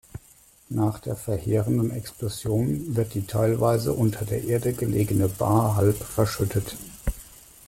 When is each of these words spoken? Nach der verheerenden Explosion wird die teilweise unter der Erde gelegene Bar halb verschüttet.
Nach 0.69 0.97
der 0.97 1.15
verheerenden 1.15 1.91
Explosion 1.91 2.95
wird 2.95 3.13
die 3.13 3.27
teilweise 3.27 3.93
unter 3.93 4.25
der 4.25 4.43
Erde 4.45 4.73
gelegene 4.73 5.27
Bar 5.29 5.75
halb 5.75 5.95
verschüttet. 5.95 6.75